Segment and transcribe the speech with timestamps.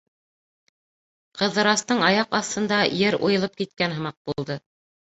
[1.41, 4.63] Ҡыҙырастың аяҡ аҫтында ер уйылып киткән һымаҡ булды.